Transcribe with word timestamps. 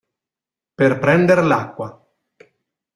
Per 0.83 0.89
prender 1.05 1.37
l'acqua. 1.47 1.91